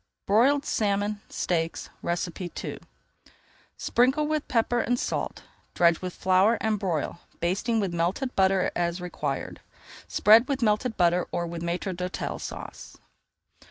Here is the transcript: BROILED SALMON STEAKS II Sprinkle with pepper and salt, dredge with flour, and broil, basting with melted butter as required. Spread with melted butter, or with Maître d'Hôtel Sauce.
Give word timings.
BROILED 0.25 0.65
SALMON 0.65 1.21
STEAKS 1.29 1.91
II 2.03 2.79
Sprinkle 3.77 4.25
with 4.25 4.47
pepper 4.47 4.79
and 4.79 4.97
salt, 4.99 5.43
dredge 5.75 6.01
with 6.01 6.13
flour, 6.15 6.57
and 6.59 6.79
broil, 6.79 7.19
basting 7.39 7.79
with 7.79 7.93
melted 7.93 8.35
butter 8.35 8.71
as 8.75 8.99
required. 8.99 9.61
Spread 10.07 10.47
with 10.47 10.63
melted 10.63 10.97
butter, 10.97 11.27
or 11.31 11.45
with 11.45 11.61
Maître 11.61 11.95
d'Hôtel 11.95 12.41
Sauce. 12.41 12.97